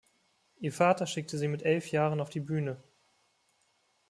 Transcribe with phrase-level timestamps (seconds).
[0.57, 2.81] Ihr Vater schickte sie mit elf Jahren auf die Bühne.